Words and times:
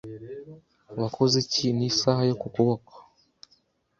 Wakoze 0.99 1.35
iki 1.43 1.65
nisaha 1.77 2.21
yo 2.29 2.35
kuboko? 2.41 2.91